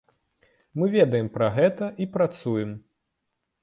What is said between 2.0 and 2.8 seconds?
і працуем.